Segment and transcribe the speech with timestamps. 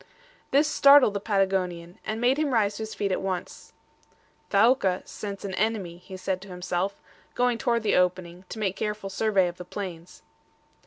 [0.49, 3.71] This startled the Patagonian, and made him rise to his feet at once.
[4.49, 6.99] "Thaouka scents an enemy," he said to himself,
[7.35, 10.23] going toward the opening, to make careful survey of the plains.